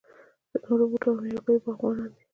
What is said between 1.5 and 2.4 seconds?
باغوانان دي.